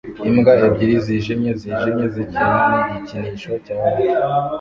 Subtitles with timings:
[0.29, 4.15] Imbwa ebyiri zijimye zijimye zikina nigikinisho cya orange